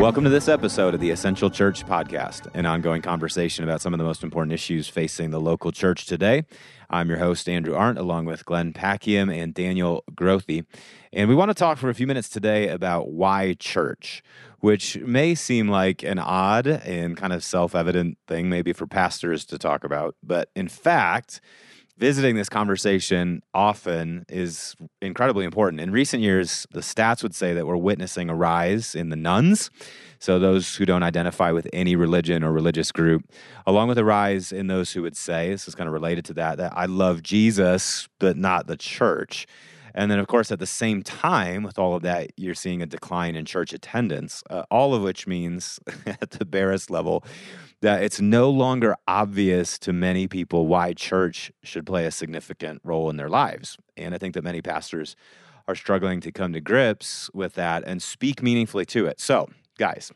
[0.00, 3.98] Welcome to this episode of the Essential Church Podcast, an ongoing conversation about some of
[3.98, 6.46] the most important issues facing the local church today.
[6.88, 10.64] I'm your host, Andrew Arndt, along with Glenn Packiam and Daniel Grothe.
[11.12, 14.22] And we want to talk for a few minutes today about why church,
[14.60, 19.44] which may seem like an odd and kind of self evident thing, maybe for pastors
[19.44, 20.16] to talk about.
[20.22, 21.42] But in fact,
[22.00, 25.82] visiting this conversation often is incredibly important.
[25.82, 29.70] In recent years, the stats would say that we're witnessing a rise in the nones,
[30.18, 33.30] so those who don't identify with any religion or religious group,
[33.66, 36.34] along with a rise in those who would say, this is kind of related to
[36.34, 39.46] that, that I love Jesus, but not the church.
[39.94, 42.86] And then, of course, at the same time, with all of that, you're seeing a
[42.86, 47.24] decline in church attendance, uh, all of which means at the barest level
[47.82, 53.08] that it's no longer obvious to many people why church should play a significant role
[53.08, 53.78] in their lives.
[53.96, 55.16] And I think that many pastors
[55.66, 59.20] are struggling to come to grips with that and speak meaningfully to it.
[59.20, 59.48] So,
[59.78, 60.12] guys,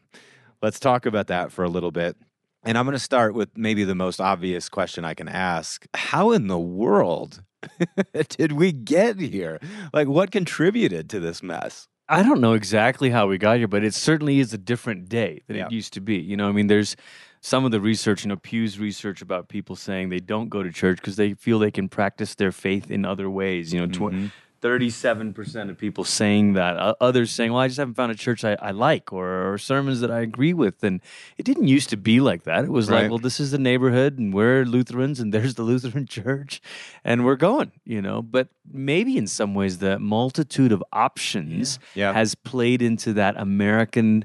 [0.60, 2.16] let's talk about that for a little bit.
[2.64, 6.32] And I'm going to start with maybe the most obvious question I can ask How
[6.32, 7.42] in the world
[8.28, 9.58] did we get here?
[9.92, 11.88] Like, what contributed to this mess?
[12.08, 15.42] I don't know exactly how we got here, but it certainly is a different day
[15.46, 15.66] than yeah.
[15.66, 16.16] it used to be.
[16.16, 16.96] You know, I mean, there's
[17.40, 20.70] some of the research, you know, Pew's research about people saying they don't go to
[20.70, 23.72] church because they feel they can practice their faith in other ways.
[23.72, 24.26] You know, mm-hmm.
[24.64, 26.78] 37% of people saying that.
[26.78, 29.58] Uh, others saying, well, I just haven't found a church I, I like or, or,
[29.58, 30.82] sermons that I agree with.
[30.82, 31.02] And
[31.36, 32.64] it didn't used to be like that.
[32.64, 33.02] It was right.
[33.02, 36.62] like, well, this is the neighborhood and we're Lutherans and there's the Lutheran church
[37.04, 38.22] and we're going, you know.
[38.22, 42.08] But maybe in some ways, the multitude of options yeah.
[42.08, 42.14] Yeah.
[42.14, 44.24] has played into that American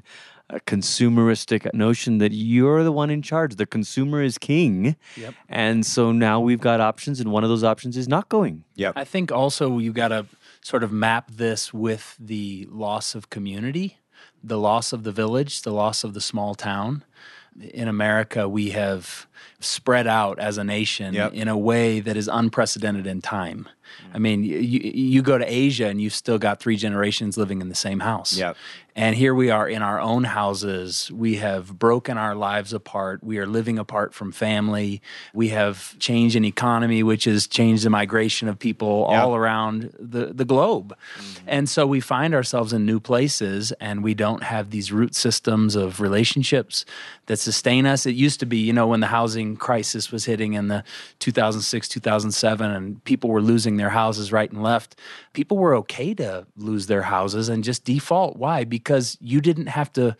[0.52, 3.56] a consumeristic notion that you're the one in charge.
[3.56, 4.96] The consumer is king.
[5.16, 5.34] Yep.
[5.48, 8.64] And so now we've got options, and one of those options is not going.
[8.74, 8.94] Yep.
[8.96, 10.26] I think also you've got to
[10.62, 13.98] sort of map this with the loss of community,
[14.42, 17.04] the loss of the village, the loss of the small town.
[17.72, 19.26] In America, we have
[19.58, 21.34] spread out as a nation yep.
[21.34, 23.68] in a way that is unprecedented in time.
[24.14, 27.68] I mean, you, you go to Asia and you've still got three generations living in
[27.68, 28.36] the same house.
[28.36, 28.56] Yep.
[28.96, 31.10] And here we are in our own houses.
[31.12, 33.22] We have broken our lives apart.
[33.22, 35.00] We are living apart from family.
[35.32, 40.26] We have changed an economy, which has changed the migration of people all around the,
[40.26, 40.96] the globe.
[41.18, 41.44] Mm-hmm.
[41.46, 45.76] And so we find ourselves in new places and we don't have these root systems
[45.76, 46.84] of relationships
[47.26, 48.06] that sustain us.
[48.06, 50.82] It used to be, you know, when the housing crisis was hitting in the
[51.20, 54.96] 2006, 2007, and people were losing their houses right and left,
[55.32, 58.36] people were okay to lose their houses and just default.
[58.36, 58.64] Why?
[58.64, 58.79] Because
[59.20, 60.16] you didn't have to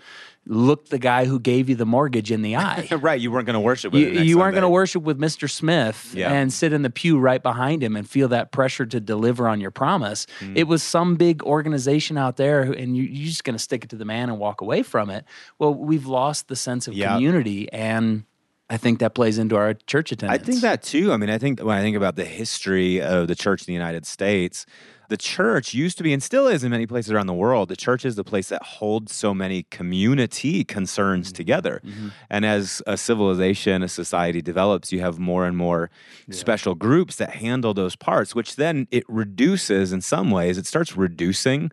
[0.47, 2.89] look the guy who gave you the mortgage in the eye.
[3.01, 3.21] right.
[3.21, 5.49] You weren't going to worship with You, you weren't going to worship with Mr.
[5.49, 6.33] Smith yeah.
[6.33, 9.61] and sit in the pew right behind him and feel that pressure to deliver on
[9.61, 10.27] your promise.
[10.41, 10.57] Mm.
[10.57, 13.91] It was some big organization out there and you, are just going to stick it
[13.91, 15.25] to the man and walk away from it.
[15.59, 17.13] Well, we've lost the sense of yep.
[17.13, 18.25] community and
[18.71, 20.43] I think that plays into our church attendance.
[20.43, 21.13] I think that too.
[21.13, 23.73] I mean, I think when I think about the history of the church in the
[23.73, 24.65] United States,
[25.11, 27.69] the church used to be and still is in many places around the world.
[27.69, 31.35] The church is the place that holds so many community concerns mm-hmm.
[31.35, 31.83] together.
[31.85, 32.09] Mm-hmm.
[32.31, 35.91] And as a civilization, a society develops, you have more and more
[36.29, 36.37] yeah.
[36.37, 40.97] special groups that handle those parts, which then it reduces in some ways, it starts
[40.97, 41.73] reducing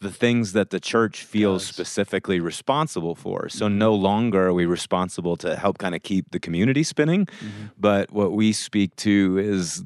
[0.00, 3.48] the things that the church feels specifically responsible for.
[3.48, 3.78] So mm-hmm.
[3.78, 7.66] no longer are we responsible to help kind of keep the community spinning, mm-hmm.
[7.78, 9.82] but what we speak to is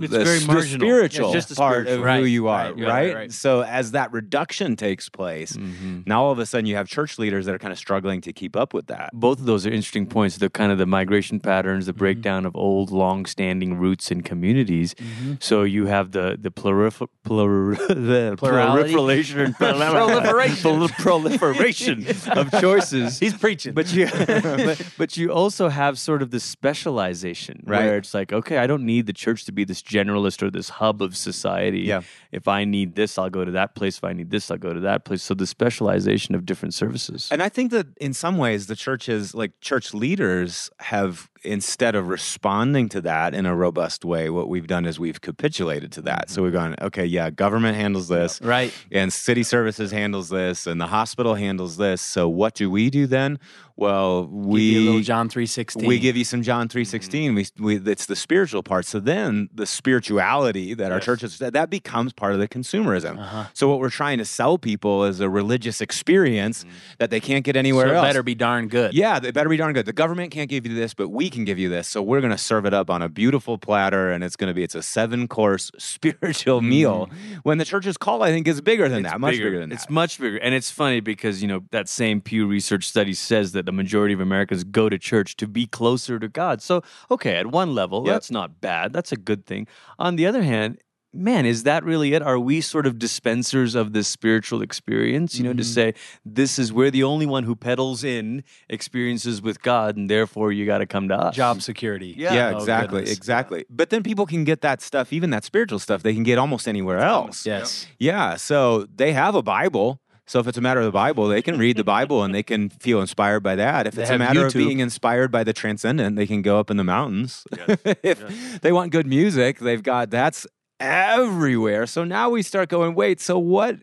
[0.00, 3.14] it's the, the spiritual yeah, part of right, who you are, right, right?
[3.14, 6.02] right, So as that reduction takes place, mm-hmm.
[6.06, 8.32] now all of a sudden you have church leaders that are kind of struggling to
[8.32, 9.10] keep up with that.
[9.14, 10.36] Both of those are interesting points.
[10.36, 11.98] The kind of the migration patterns, the mm-hmm.
[11.98, 14.94] breakdown of old, long-standing roots and communities.
[14.94, 15.34] Mm-hmm.
[15.40, 23.18] So you have the the, plurif- plur- the proliferation proliferation, proliferation of choices.
[23.18, 27.84] He's preaching, but you, but, but, you also have sort of this specialization, right?
[27.84, 30.68] Where it's like, okay, I don't need the church to be this generalist or this
[30.68, 31.80] hub of society.
[31.80, 32.02] Yeah.
[32.32, 33.98] If I need this, I'll go to that place.
[33.98, 35.22] If I need this, I'll go to that place.
[35.22, 37.28] So the specialization of different services.
[37.30, 42.08] And I think that in some ways, the churches, like church leaders, have instead of
[42.08, 46.28] responding to that in a robust way, what we've done is we've capitulated to that.
[46.30, 50.80] So we've gone, okay, yeah, government handles this, right, and city services handles this, and
[50.80, 52.02] the hospital handles this.
[52.02, 53.38] So what do we do then?
[53.76, 55.86] Well, we Give you a little John three sixteen.
[55.86, 57.34] we give you some John three sixteen.
[57.34, 57.64] Mm-hmm.
[57.64, 58.86] We, we it's the spiritual part.
[58.86, 63.18] So then the spirituality that our churches that that becomes part of the consumerism.
[63.18, 63.44] Uh-huh.
[63.52, 66.76] So what we're trying to sell people is a religious experience mm-hmm.
[66.98, 68.06] that they can't get anywhere so it else.
[68.06, 68.94] better be darn good.
[68.94, 69.84] Yeah, they better be darn good.
[69.84, 71.86] The government can't give you this, but we can give you this.
[71.86, 74.54] So we're going to serve it up on a beautiful platter, and it's going to
[74.54, 76.68] be it's a seven course spiritual mm-hmm.
[76.70, 77.10] meal.
[77.42, 80.18] When the church's call, I think, is bigger than that, much bigger, than it's much
[80.18, 83.72] bigger, and it's funny because you know that same Pew Research study says that the
[83.72, 86.62] majority of Americans go to church to be closer to God.
[86.62, 88.14] So, okay, at one level, Yep.
[88.14, 88.92] that's not bad.
[88.92, 89.66] That's a good thing.
[89.98, 90.78] On the other hand,
[91.12, 92.22] man, is that really it?
[92.22, 95.38] Are we sort of dispensers of this spiritual experience?
[95.38, 95.92] You know, to mm-hmm.
[95.92, 100.52] say this is we're the only one who peddles in experiences with God, and therefore
[100.52, 101.34] you got to come to us.
[101.34, 102.14] Job security.
[102.16, 102.34] Yeah.
[102.34, 103.16] yeah, Oh, exactly, goodness.
[103.16, 103.64] exactly.
[103.70, 106.68] But then people can get that stuff, even that spiritual stuff, they can get almost
[106.68, 107.46] anywhere else.
[107.46, 107.86] Yes.
[107.98, 110.00] Yeah, so they have a Bible.
[110.26, 112.42] So if it's a matter of the Bible, they can read the Bible and they
[112.42, 113.86] can feel inspired by that.
[113.86, 116.70] If They it's a matter of being inspired by the transcendent, they can go up
[116.70, 117.44] in the mountains.
[118.02, 120.46] if they want good music, they've got that's
[120.80, 121.86] everywhere.
[121.86, 123.76] So now we start going, wait, so what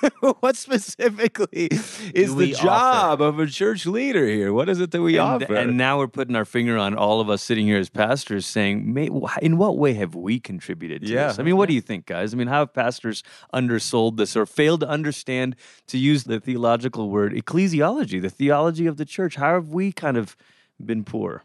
[0.40, 1.68] what specifically
[2.14, 4.52] is the we job of a church leader here?
[4.52, 5.54] What is it that we and, offer?
[5.54, 8.92] and now we're putting our finger on all of us sitting here as pastors saying,
[8.92, 9.10] "May-
[9.42, 11.28] in what way have we contributed to Yeah.
[11.28, 11.38] this?
[11.38, 12.32] I mean, what do you think, guys?
[12.32, 13.22] I mean, how have pastors
[13.52, 15.56] undersold this or failed to understand,
[15.88, 19.36] to use the theological word, ecclesiology, the theology of the church?
[19.36, 20.36] How have we kind of
[20.84, 21.44] been poor?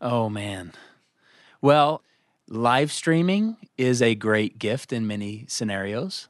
[0.00, 0.72] Oh man.
[1.60, 2.02] Well,
[2.48, 6.28] live streaming is a great gift in many scenarios,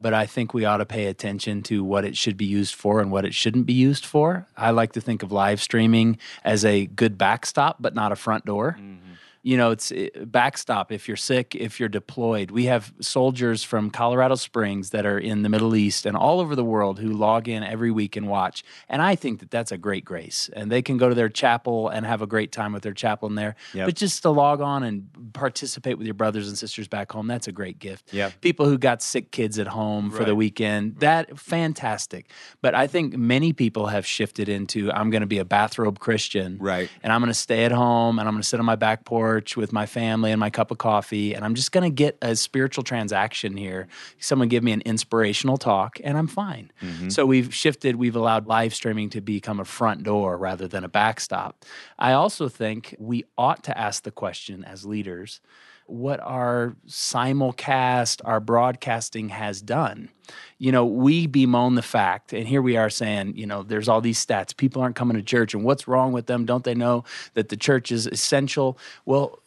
[0.00, 3.00] but I think we ought to pay attention to what it should be used for
[3.00, 4.46] and what it shouldn't be used for.
[4.56, 8.44] I like to think of live streaming as a good backstop, but not a front
[8.44, 8.76] door.
[8.78, 9.07] Mm-hmm.
[9.42, 12.50] You know, it's eh, backstop if you're sick, if you're deployed.
[12.50, 16.56] We have soldiers from Colorado Springs that are in the Middle East and all over
[16.56, 18.64] the world who log in every week and watch.
[18.88, 20.50] And I think that that's a great grace.
[20.52, 23.36] And they can go to their chapel and have a great time with their chaplain
[23.36, 23.54] there.
[23.74, 23.86] Yep.
[23.86, 27.48] But just to log on and participate with your brothers and sisters back home, that's
[27.48, 28.12] a great gift.
[28.12, 28.40] Yep.
[28.40, 31.00] People who got sick kids at home for the weekend, mm-hmm.
[31.00, 32.30] that fantastic.
[32.60, 36.58] But I think many people have shifted into I'm going to be a bathrobe Christian
[36.58, 36.90] Right.
[37.02, 39.04] and I'm going to stay at home and I'm going to sit on my back
[39.04, 42.16] porch with my family and my cup of coffee and I'm just going to get
[42.22, 43.88] a spiritual transaction here.
[44.18, 46.70] Someone give me an inspirational talk and I'm fine.
[46.82, 47.10] Mm-hmm.
[47.10, 50.88] So we've shifted, we've allowed live streaming to become a front door rather than a
[50.88, 51.64] backstop.
[51.98, 55.40] I also think we ought to ask the question as leaders
[55.88, 60.10] what our simulcast, our broadcasting has done.
[60.58, 64.00] You know, we bemoan the fact, and here we are saying, you know, there's all
[64.00, 64.56] these stats.
[64.56, 66.44] People aren't coming to church, and what's wrong with them?
[66.44, 67.04] Don't they know
[67.34, 68.78] that the church is essential?
[69.06, 69.40] Well,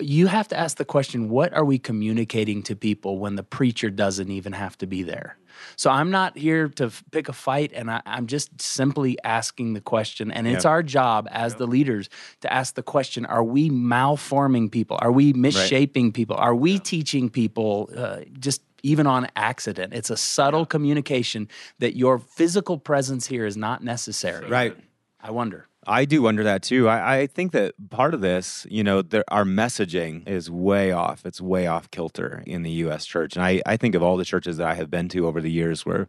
[0.00, 3.90] you have to ask the question what are we communicating to people when the preacher
[3.90, 5.36] doesn't even have to be there?
[5.76, 9.74] So I'm not here to f- pick a fight, and I, I'm just simply asking
[9.74, 10.30] the question.
[10.30, 10.70] And it's Yeah.
[10.70, 12.08] our job as the leaders
[12.40, 14.98] to ask the question: Are we malforming people?
[15.02, 16.36] Are we misshaping people?
[16.36, 19.92] Are we teaching people uh, just even on accident?
[19.92, 21.48] It's a subtle communication
[21.80, 24.48] that your physical presence here is not necessary.
[24.48, 24.76] Right.
[25.20, 25.66] I wonder.
[25.86, 26.88] I do wonder that too.
[26.88, 31.24] I, I think that part of this, you know, there, our messaging is way off.
[31.24, 33.06] It's way off kilter in the U.S.
[33.06, 33.34] church.
[33.34, 35.50] And I, I think of all the churches that I have been to over the
[35.50, 36.08] years where,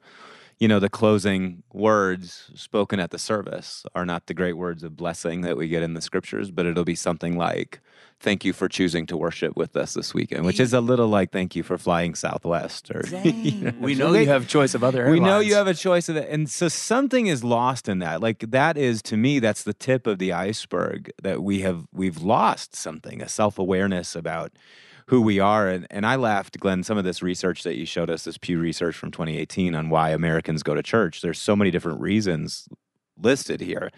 [0.62, 4.96] you know, the closing words spoken at the service are not the great words of
[4.96, 7.82] blessing that we get in the scriptures, but it'll be something like,
[8.20, 11.32] thank you for choosing to worship with us this weekend, which is a little like,
[11.32, 12.92] thank you for flying Southwest.
[12.92, 15.20] Or, you know, We know you have choice of other Airlines.
[15.20, 16.30] we know you have a choice of it.
[16.30, 18.22] And so something is lost in that.
[18.22, 22.22] Like that is to me, that's the tip of the iceberg that we have we've
[22.22, 24.52] lost something, a self-awareness about
[25.12, 25.68] who we are.
[25.68, 28.58] And and I laughed, Glenn, some of this research that you showed us, this Pew
[28.58, 31.22] research from 2018 on why Americans go to church.
[31.22, 32.70] There's so many different reasons
[33.18, 33.92] listed here.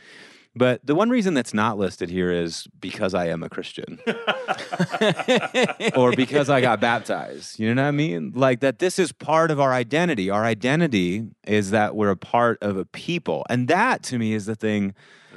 [0.56, 4.00] But the one reason that's not listed here is because I am a Christian.
[5.96, 7.60] or because I got baptized.
[7.60, 8.34] You know what I mean?
[8.36, 10.30] Like that this is part of our identity.
[10.30, 13.46] Our identity is that we're a part of a people.
[13.50, 14.94] And that to me is the thing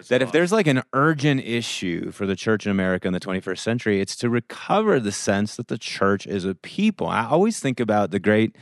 [0.09, 3.59] that if there's like an urgent issue for the church in America in the 21st
[3.59, 7.07] century, it's to recover the sense that the church is a people.
[7.07, 8.55] I always think about the great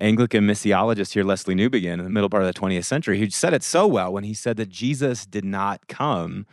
[0.00, 3.52] Anglican missiologist here, Lesslie Newbigin, in the middle part of the 20th century, who said
[3.52, 6.46] it so well when he said that Jesus did not come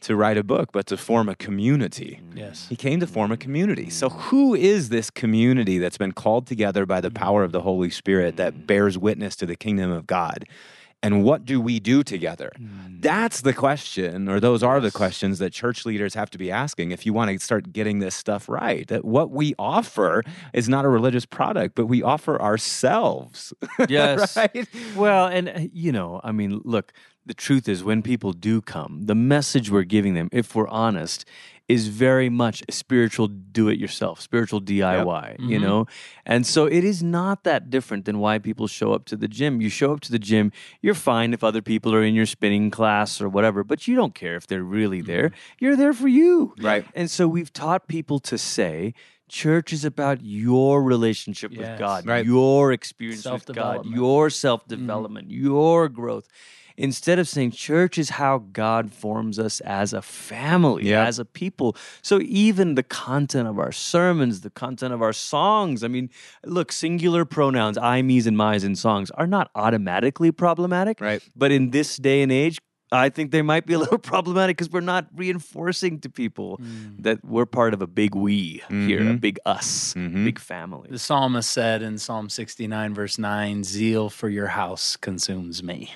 [0.00, 2.20] to write a book, but to form a community.
[2.22, 2.38] Mm.
[2.38, 2.66] Yes.
[2.68, 3.90] He came to form a community.
[3.90, 7.90] So, who is this community that's been called together by the power of the Holy
[7.90, 8.66] Spirit that mm.
[8.66, 10.46] bears witness to the kingdom of God?
[11.04, 12.50] And what do we do together?
[12.88, 16.92] That's the question, or those are the questions that church leaders have to be asking
[16.92, 18.88] if you want to start getting this stuff right.
[18.88, 20.22] That what we offer
[20.54, 23.52] is not a religious product, but we offer ourselves.
[23.88, 24.36] Yes.
[24.36, 24.66] right?
[24.96, 26.92] Well, and uh, you know, I mean, look,
[27.26, 31.26] the truth is, when people do come, the message we're giving them, if we're honest,
[31.68, 35.38] is very much a spiritual do it yourself, spiritual DIY, yep.
[35.38, 35.48] mm-hmm.
[35.48, 35.86] you know?
[36.26, 39.60] And so it is not that different than why people show up to the gym.
[39.60, 40.52] You show up to the gym,
[40.82, 44.14] you're fine if other people are in your spinning class or whatever, but you don't
[44.14, 45.30] care if they're really there.
[45.30, 45.64] Mm-hmm.
[45.64, 46.54] You're there for you.
[46.60, 46.84] Right.
[46.94, 48.92] And so we've taught people to say,
[49.28, 51.60] Church is about your relationship yes.
[51.60, 52.24] with God, right.
[52.24, 55.44] your experience with God, your self development, mm-hmm.
[55.44, 56.28] your growth
[56.76, 61.06] instead of saying church is how God forms us as a family, yep.
[61.06, 61.76] as a people.
[62.02, 66.10] So even the content of our sermons, the content of our songs, I mean,
[66.44, 71.00] look, singular pronouns, I, me's, and my's in songs are not automatically problematic.
[71.00, 71.22] Right.
[71.36, 72.58] But in this day and age,
[72.92, 77.02] I think they might be a little problematic because we're not reinforcing to people mm.
[77.02, 78.86] that we're part of a big we mm-hmm.
[78.86, 79.16] here, a mm-hmm.
[79.16, 80.24] big us, mm-hmm.
[80.24, 80.88] big family.
[80.90, 85.90] The psalmist said in Psalm 69, verse 9, Zeal for your house consumes me.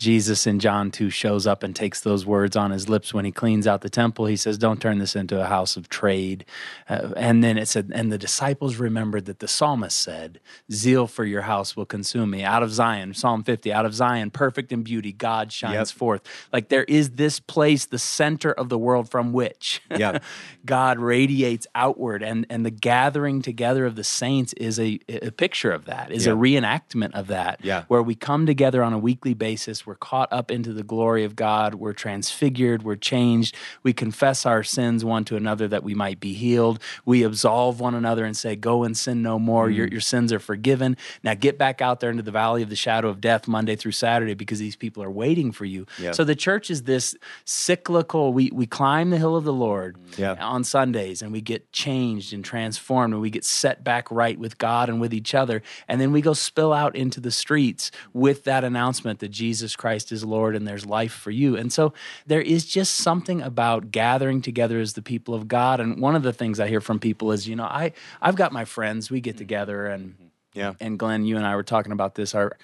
[0.00, 3.30] Jesus in John 2 shows up and takes those words on his lips when he
[3.30, 4.24] cleans out the temple.
[4.24, 6.46] He says, Don't turn this into a house of trade.
[6.88, 10.40] Uh, and then it said, And the disciples remembered that the psalmist said,
[10.72, 12.42] Zeal for your house will consume me.
[12.42, 15.98] Out of Zion, Psalm 50, out of Zion, perfect in beauty, God shines yep.
[15.98, 16.22] forth.
[16.50, 20.24] Like there is this place, the center of the world from which yep.
[20.64, 22.22] God radiates outward.
[22.22, 26.24] And, and the gathering together of the saints is a, a picture of that, is
[26.24, 26.36] yep.
[26.36, 27.84] a reenactment of that, yeah.
[27.88, 31.34] where we come together on a weekly basis we're caught up into the glory of
[31.34, 31.74] God.
[31.74, 32.84] We're transfigured.
[32.84, 33.56] We're changed.
[33.82, 36.78] We confess our sins one to another that we might be healed.
[37.04, 39.66] We absolve one another and say, Go and sin no more.
[39.66, 39.74] Mm.
[39.74, 40.96] Your, your sins are forgiven.
[41.24, 43.90] Now get back out there into the valley of the shadow of death Monday through
[43.90, 45.86] Saturday because these people are waiting for you.
[45.98, 46.14] Yep.
[46.14, 50.40] So the church is this cyclical, we, we climb the hill of the Lord yep.
[50.40, 54.56] on Sundays and we get changed and transformed and we get set back right with
[54.56, 55.62] God and with each other.
[55.88, 60.12] And then we go spill out into the streets with that announcement that Jesus Christ
[60.12, 61.56] is Lord and there's life for you.
[61.56, 61.94] And so
[62.26, 65.80] there is just something about gathering together as the people of God.
[65.80, 68.52] And one of the things I hear from people is, you know, I I've got
[68.52, 69.38] my friends, we get mm-hmm.
[69.38, 70.29] together and mm-hmm.
[70.52, 70.74] Yeah.
[70.80, 72.34] And Glenn, you and I were talking about this.
[72.34, 72.56] Our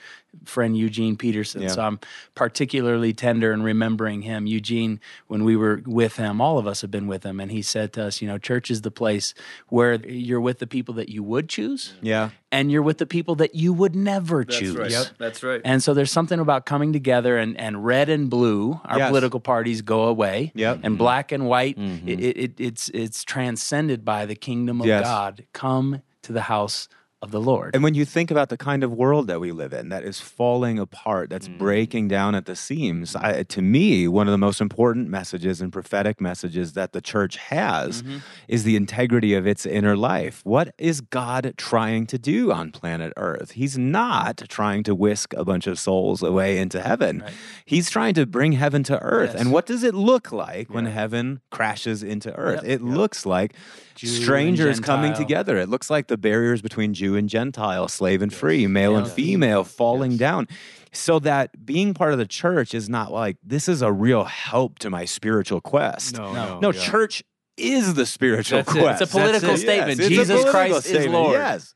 [0.45, 1.63] friend Eugene Peterson.
[1.63, 1.69] Yeah.
[1.69, 2.01] So I'm
[2.35, 4.47] particularly tender in remembering him.
[4.47, 7.63] Eugene, when we were with him, all of us have been with him, and he
[7.63, 9.35] said to us, you know, church is the place
[9.69, 11.95] where you're with the people that you would choose.
[12.03, 12.31] Yeah.
[12.53, 14.77] And you're with the people that you would never That's choose.
[14.77, 14.91] Right.
[14.91, 15.07] Yep.
[15.19, 15.61] That's right.
[15.65, 19.09] And so there's something about coming together and, and red and blue, our yes.
[19.09, 20.53] political parties go away.
[20.55, 20.77] Yep.
[20.77, 20.97] And mm-hmm.
[20.97, 22.09] black and white, mm-hmm.
[22.09, 25.05] it, it, it's it's transcended by the kingdom of yes.
[25.05, 25.45] God.
[25.53, 26.89] Come to the house
[27.23, 27.75] of the Lord.
[27.75, 30.21] And when you think about the kind of world that we live in that is
[30.21, 31.57] falling apart, that's mm.
[31.57, 35.73] breaking down at the seams, I, to me, one of the most important messages and
[35.73, 38.19] prophetic messages that the church has mm-hmm.
[38.49, 40.41] is the integrity of its inner life.
[40.45, 43.53] What is God trying to do on planet Earth?
[43.53, 47.21] He's not trying to whisk a bunch of souls away into heaven.
[47.21, 47.33] Right.
[47.65, 49.31] He's trying to bring heaven to earth.
[49.33, 49.41] Yes.
[49.41, 50.75] And what does it look like yeah.
[50.75, 52.63] when heaven crashes into earth?
[52.63, 52.65] Yep.
[52.65, 52.97] It yep.
[52.97, 53.55] looks like
[53.95, 55.57] Jew strangers coming together.
[55.57, 59.05] It looks like the barriers between Jew and Gentile, slave and free, male yes.
[59.05, 60.21] and female falling yes.
[60.21, 60.49] down.
[60.93, 64.79] So that being part of the church is not like this is a real help
[64.81, 66.17] to my spiritual quest.
[66.17, 66.73] No, no, no.
[66.73, 66.81] Yeah.
[66.81, 67.23] Church
[67.57, 69.01] is the spiritual That's quest.
[69.01, 69.05] It.
[69.05, 69.59] It's a political it.
[69.59, 69.99] statement.
[69.99, 71.07] Yes, Jesus Christ statement.
[71.07, 71.33] is Lord.
[71.33, 71.75] Yes.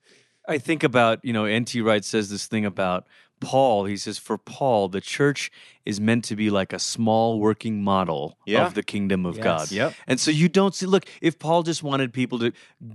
[0.49, 1.81] I think about, you know, N.T.
[1.81, 3.07] Wright says this thing about
[3.41, 5.51] Paul, he says, for Paul, the church
[5.87, 8.67] is meant to be like a small working model yeah.
[8.67, 9.45] of the kingdom of yes.
[9.45, 9.71] God.
[9.71, 9.95] Yep.
[10.07, 12.53] And so you don't see, look, if Paul just wanted people to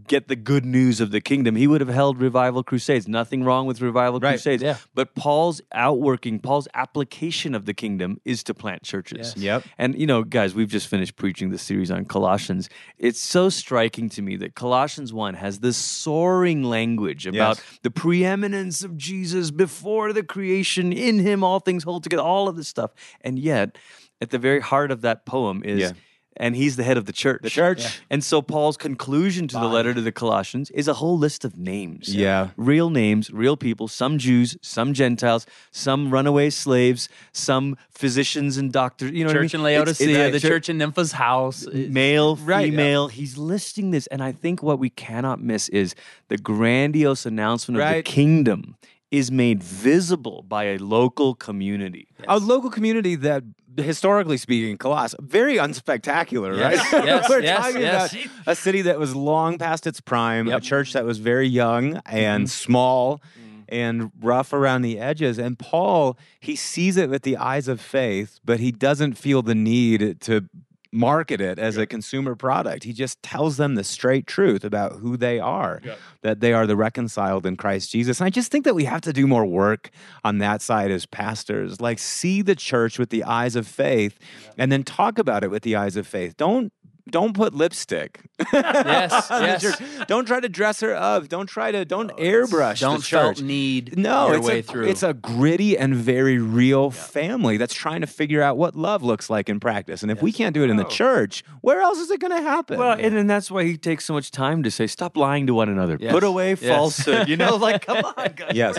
[0.07, 3.07] get the good news of the kingdom, he would have held revival crusades.
[3.07, 4.31] Nothing wrong with revival right.
[4.31, 4.61] crusades.
[4.61, 4.77] Yeah.
[4.93, 9.33] But Paul's outworking, Paul's application of the kingdom is to plant churches.
[9.35, 9.37] Yes.
[9.37, 9.63] Yep.
[9.77, 12.69] And, you know, guys, we've just finished preaching the series on Colossians.
[12.97, 17.79] It's so striking to me that Colossians 1 has this soaring language about yes.
[17.81, 20.93] the preeminence of Jesus before the creation.
[20.93, 22.84] In him, all things hold together, all of this stuff.
[23.21, 23.77] And yet,
[24.21, 25.79] at the very heart of that poem is.
[25.79, 25.91] Yeah
[26.37, 27.41] and he's the head of the church.
[27.41, 27.83] The church.
[27.83, 27.89] Yeah.
[28.09, 29.67] And so Paul's conclusion to Body.
[29.67, 32.13] the letter to the Colossians is a whole list of names.
[32.13, 32.49] Yeah.
[32.57, 39.11] Real names, real people, some Jews, some Gentiles, some runaway slaves, some physicians and doctors.
[39.11, 39.67] You know church I mean?
[39.67, 41.65] in Laodicea, the church, church in Nympha's house.
[41.67, 43.09] Male, right, female.
[43.09, 43.15] Yeah.
[43.15, 44.07] He's listing this.
[44.07, 45.95] And I think what we cannot miss is
[46.27, 47.97] the grandiose announcement right.
[47.97, 48.75] of the kingdom
[49.11, 52.07] is made visible by a local community.
[52.19, 52.25] Yes.
[52.29, 53.43] A local community that,
[53.77, 56.93] historically speaking, Colossae, very unspectacular, yes.
[56.93, 57.05] right?
[57.05, 58.13] Yes, We're yes, talking yes.
[58.13, 60.59] about a city that was long past its prime, yep.
[60.59, 62.47] a church that was very young and mm-hmm.
[62.47, 63.17] small.
[63.17, 63.41] Mm-hmm.
[63.67, 65.39] And rough around the edges.
[65.39, 69.55] And Paul, he sees it with the eyes of faith, but he doesn't feel the
[69.55, 70.47] need to
[70.95, 72.83] market it as a consumer product.
[72.83, 75.81] He just tells them the straight truth about who they are,
[76.21, 78.19] that they are the reconciled in Christ Jesus.
[78.19, 79.91] And I just think that we have to do more work
[80.23, 81.81] on that side as pastors.
[81.81, 84.17] Like, see the church with the eyes of faith
[84.57, 86.37] and then talk about it with the eyes of faith.
[86.37, 86.71] Don't
[87.09, 88.19] don't put lipstick.
[88.51, 89.81] yes, yes.
[90.07, 91.27] Don't try to dress her up.
[91.29, 92.79] Don't try to don't airbrush.
[92.79, 93.37] Don't the church.
[93.37, 94.87] felt need No, your it's way a, through.
[94.87, 99.29] it's a gritty and very real family that's trying to figure out what love looks
[99.29, 100.01] like in practice.
[100.01, 100.89] And if we can't do it in the Oh.
[100.89, 102.77] church, where else is it going to happen?
[102.79, 105.53] Well, and, and that's why he takes so much time to say, "Stop lying to
[105.53, 105.97] one another.
[105.99, 106.11] Yes.
[106.11, 106.59] Put away Yes.
[106.59, 108.51] falsehood." You know, like come on, guys.
[108.53, 108.77] Yes.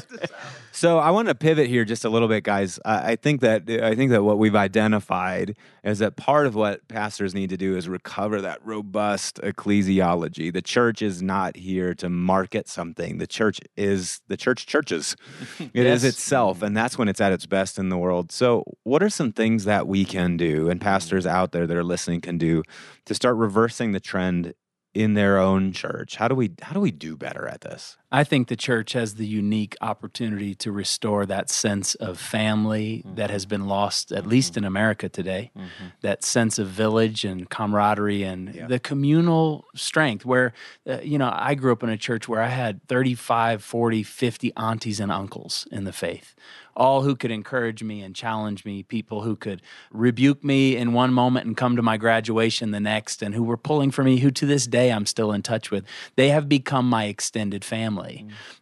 [0.76, 0.96] Work this out.
[0.96, 2.78] So I want to pivot here just a little bit, guys.
[2.84, 7.34] I, think that I think that what we've identified is that part of what pastors
[7.34, 10.52] need to do is recover that robust ecclesiology.
[10.52, 13.18] The church is not here to market something.
[13.18, 15.16] The church is the church churches.
[15.74, 16.14] It is Yes.
[16.14, 18.32] itself, and that's when it's at its best in the world.
[18.32, 21.30] So, what are some things that we can do, and pastors mm.
[21.30, 22.62] out there that are listening can do
[23.04, 24.54] to start reversing the trend
[24.94, 26.16] in their own church?
[26.16, 27.96] How do we how do we do better at this?
[28.12, 33.30] I think the church has the unique opportunity to restore that sense of family that
[33.30, 35.50] has been lost, at least in America today.
[36.02, 40.24] That sense of village and camaraderie and the communal strength.
[40.24, 40.52] Where,
[40.88, 44.52] uh, you know, I grew up in a church where I had 35, 40, 50
[44.56, 46.34] aunties and uncles in the faith.
[46.76, 51.12] All who could encourage me and challenge me, people who could rebuke me in one
[51.12, 54.30] moment and come to my graduation the next, and who were pulling for me, who
[54.30, 55.86] to this day I'm still in touch with.
[56.16, 58.05] They have become my extended family.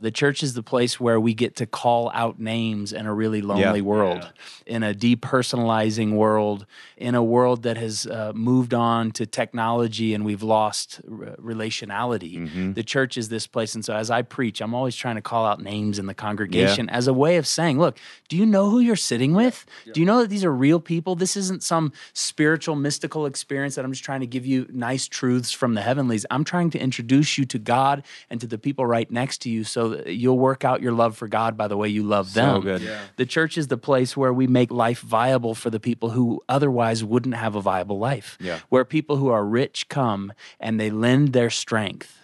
[0.00, 3.42] The church is the place where we get to call out names in a really
[3.42, 4.32] lonely world,
[4.66, 10.24] in a depersonalizing world, in a world that has uh, moved on to technology and
[10.24, 12.74] we've lost r- relationality.
[12.74, 13.74] The church is this place.
[13.74, 16.88] And so as I preach, I'm always trying to call out names in the congregation
[16.88, 17.98] as a way of saying, look,
[18.28, 19.66] do you know who you're sitting with?
[19.92, 21.14] Do you know that these are real people?
[21.16, 25.50] This isn't some spiritual, mystical experience that I'm just trying to give you nice truths
[25.52, 26.24] from the heavenlies.
[26.30, 29.64] I'm trying to introduce you to God and to the people right next to you
[29.64, 32.60] so that you'll work out your love for God by the way you love them.
[32.60, 32.82] good.
[32.82, 33.00] Yeah.
[33.16, 37.02] The church is the place where we make life viable for the people who otherwise
[37.04, 38.36] wouldn't have a viable life.
[38.40, 38.60] Yeah.
[38.68, 42.20] Where people who are rich come and they lend their strength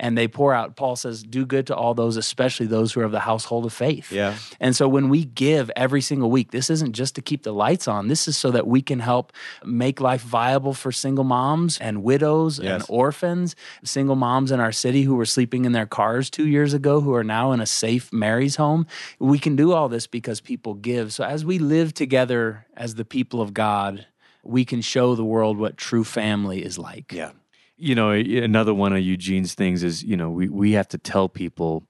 [0.00, 0.76] and they pour out.
[0.76, 3.72] Paul says, do good to all those, especially those who are of the household of
[3.72, 4.10] faith.
[4.10, 4.36] Yeah.
[4.58, 7.86] And so when we give every single week, this isn't just to keep the lights
[7.86, 8.08] on.
[8.08, 12.58] This is so that we can help make life viable for single moms and widows
[12.58, 13.54] and orphans,
[13.84, 17.14] single moms in our city who were sleeping in their cars two years ago, who
[17.14, 18.86] are now in a safe Mary's home.
[19.18, 21.12] We can do all this because people give.
[21.12, 24.06] So as we live together as the people of God,
[24.42, 27.12] we can show the world what true family is like.
[27.12, 27.32] Yeah.
[27.80, 31.28] You know, another one of Eugene's things is, you know, we, we have to tell
[31.28, 31.84] people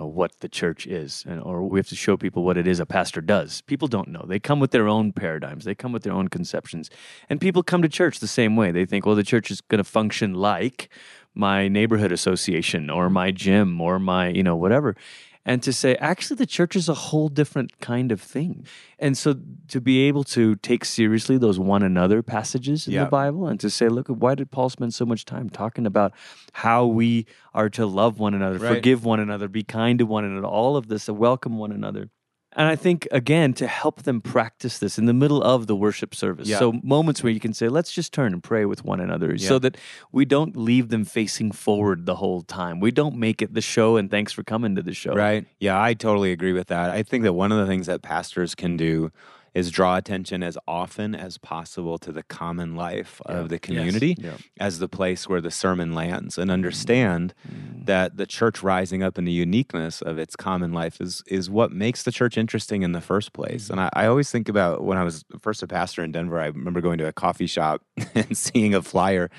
[0.00, 2.80] uh, what the church is, and, or we have to show people what it is
[2.80, 3.60] a pastor does.
[3.62, 4.24] People don't know.
[4.26, 6.90] They come with their own paradigms, they come with their own conceptions.
[7.28, 8.70] And people come to church the same way.
[8.70, 10.88] They think, well, the church is going to function like
[11.34, 14.96] my neighborhood association or my gym or my, you know, whatever.
[15.44, 18.64] And to say, actually, the church is a whole different kind of thing.
[18.98, 19.34] And so
[19.68, 23.04] to be able to take seriously those one another passages in Yeah.
[23.04, 26.12] the Bible and to say, look, why did Paul spend so much time talking about
[26.52, 28.76] how we are to love one another, Right.
[28.76, 32.10] forgive one another, be kind to one another, all of this, to welcome one another?
[32.54, 36.14] And I think, again, to help them practice this in the middle of the worship
[36.14, 36.48] service.
[36.48, 36.58] Yeah.
[36.58, 39.58] So, moments where you can say, let's just turn and pray with one another so
[39.60, 39.76] that
[40.10, 42.78] we don't leave them facing forward the whole time.
[42.80, 45.14] We don't make it the show and thanks for coming to the show.
[45.14, 45.46] Right.
[45.60, 46.90] Yeah, I totally agree with that.
[46.90, 49.10] I think that one of the things that pastors can do
[49.54, 54.36] is draw attention as often as possible to the common life of the community Yeah.
[54.58, 56.54] as the place where the sermon lands and mm-hmm.
[56.54, 57.84] understand mm-hmm.
[57.84, 61.70] that the church rising up in the uniqueness of its common life is is what
[61.72, 63.64] makes the church interesting in the first place.
[63.64, 63.72] Mm-hmm.
[63.72, 66.46] And I, I always think about when I was first a pastor in Denver, I
[66.46, 67.82] remember going to a coffee shop
[68.14, 69.30] and seeing a flyer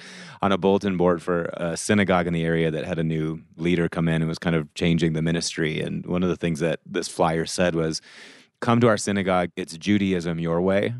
[0.41, 3.89] on a bulletin board for a synagogue in the area that had a new leader
[3.89, 5.80] come in and was kind of changing the ministry.
[5.80, 8.02] And one of the things that this flyer said was,
[8.63, 10.93] Come to our synagogue, it's Judaism your way.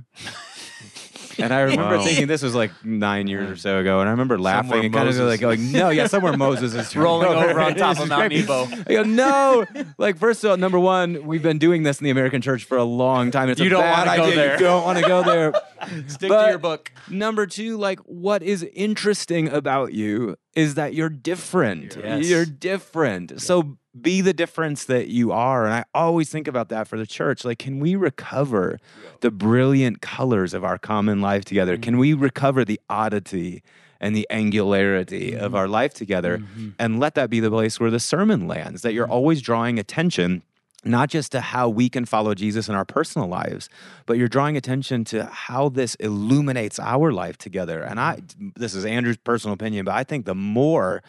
[1.39, 2.04] And I remember Wow.
[2.04, 4.93] thinking this was like nine years or so ago, and I remember laughing Somewhere and
[4.93, 8.08] kind of Moses like going, "No, yeah, somewhere Moses is Rolling over on top of
[8.08, 8.41] Mount great.
[8.41, 8.67] Nebo.
[8.88, 9.65] I go, no,
[9.97, 12.78] like first of all, number one, we've been doing this in the American church for
[12.78, 13.49] a long time.
[13.49, 14.36] It's You a don't bad wanna go idea.
[14.36, 14.54] there.
[14.54, 15.54] You don't want to go there.
[16.08, 16.91] Stick But to your book.
[17.10, 21.97] Number two, like what is interesting about you is that you're different.
[21.97, 22.28] Yes.
[22.30, 23.41] You're different.
[23.41, 25.65] So be the difference that you are.
[25.65, 27.45] And I always think about that for the church.
[27.45, 28.79] Like, can we recover
[29.21, 31.77] the brilliant colors of our common life together?
[31.77, 32.23] Can we mm-hmm.
[32.23, 33.63] recover the oddity?
[33.99, 35.56] And the angularity of mm-hmm.
[35.56, 36.71] our life together, mm-hmm.
[36.77, 40.43] and let that be the place where the sermon lands, that you're always drawing attention
[40.86, 43.69] not just to how we can follow Jesus in our personal lives,
[44.06, 47.82] but you're drawing attention to how this illuminates our life together.
[47.82, 48.19] And I,
[48.56, 51.01] this is Andrew's personal opinion, but I think the more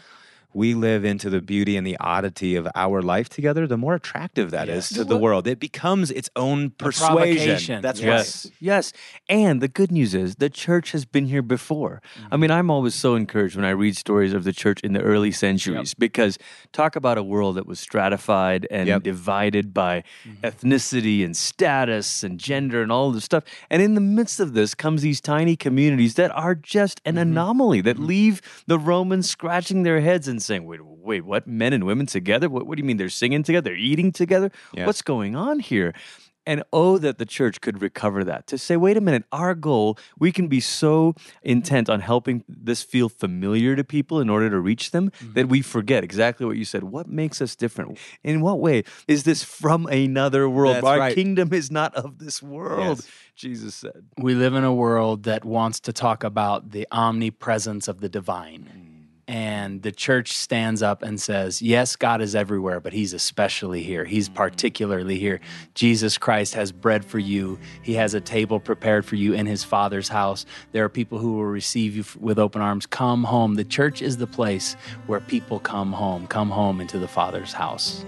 [0.54, 4.52] we live into the beauty and the oddity of our life together, the more attractive
[4.52, 4.90] that yes.
[4.90, 5.46] is to the world.
[5.48, 7.82] It becomes its own persuasion.
[7.82, 8.46] That's yes.
[8.46, 8.54] right.
[8.60, 8.92] Yes.
[9.28, 12.00] And the good news is the church has been here before.
[12.16, 12.34] Mm-hmm.
[12.34, 15.00] I mean, I'm always so encouraged when I read stories of the church in the
[15.00, 15.98] early centuries yep.
[15.98, 16.38] because
[16.72, 19.02] talk about a world that was stratified and yep.
[19.02, 20.46] divided by mm-hmm.
[20.46, 23.42] ethnicity and status and gender and all this stuff.
[23.70, 27.22] And in the midst of this comes these tiny communities that are just an mm-hmm.
[27.22, 28.06] anomaly that mm-hmm.
[28.06, 31.46] leave the Romans scratching their heads and saying, wait, wait, what?
[31.46, 32.48] Men and women together?
[32.48, 33.70] What, what do you mean they're singing together?
[33.70, 34.50] They're eating together?
[34.72, 34.86] Yeah.
[34.86, 35.94] What's going on here?
[36.46, 39.98] And oh, that the church could recover that to say, wait a minute, our goal,
[40.18, 44.60] we can be so intent on helping this feel familiar to people in order to
[44.60, 45.32] reach them mm-hmm.
[45.32, 46.84] that we forget exactly what you said.
[46.84, 47.98] What makes us different?
[48.22, 50.76] In what way is this from another world?
[50.76, 51.14] That's our right.
[51.14, 52.98] kingdom is not of this world.
[52.98, 53.08] Yes.
[53.36, 54.04] Jesus said.
[54.18, 58.70] We live in a world that wants to talk about the omnipresence of the divine.
[58.70, 58.93] Mm
[59.26, 64.04] and the church stands up and says, Yes, God is everywhere, but He's especially here.
[64.04, 64.34] He's mm.
[64.34, 65.40] particularly here.
[65.74, 69.64] Jesus Christ has bread for you, He has a table prepared for you in His
[69.64, 70.44] Father's house.
[70.72, 72.86] There are people who will receive you with open arms.
[72.86, 73.54] Come home.
[73.54, 78.04] The church is the place where people come home, come home into the Father's house.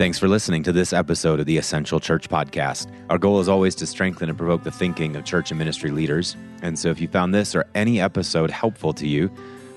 [0.00, 2.90] Thanks for listening to this episode of the Essential Church Podcast.
[3.10, 6.38] Our goal is always to strengthen and provoke the thinking of church and ministry leaders.
[6.62, 9.30] And so if you found this or any episode helpful to you,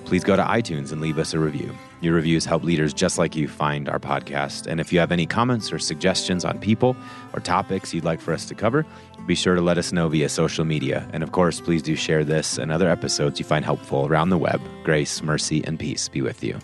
[0.05, 1.75] please go to iTunes and leave us a review.
[1.99, 4.65] Your reviews help leaders just like you find our podcast.
[4.65, 6.95] And if you have any comments or suggestions on people
[7.33, 8.85] or topics you'd like for us to cover,
[9.27, 11.05] be sure to let us know via social media.
[11.11, 14.37] And of course, please do share this and other episodes you find helpful around the
[14.37, 14.61] web.
[14.85, 16.61] Grace, mercy, and peace be with you.